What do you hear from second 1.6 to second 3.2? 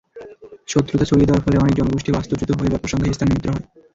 অনেক জনগোষ্ঠী বাস্তুচ্যুত হয়ে ব্যাপক সংখ্যায়